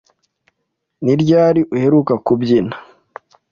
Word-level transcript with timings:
Ni 1.03 1.13
ryari 1.21 1.61
uheruka 1.73 2.13
kubyina? 2.25 2.75